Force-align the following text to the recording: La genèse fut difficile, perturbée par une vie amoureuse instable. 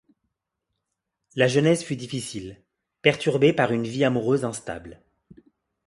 La 1.35 1.47
genèse 1.47 1.83
fut 1.83 1.95
difficile, 1.95 2.63
perturbée 3.03 3.53
par 3.53 3.71
une 3.71 3.85
vie 3.85 4.03
amoureuse 4.03 4.45
instable. 4.45 5.03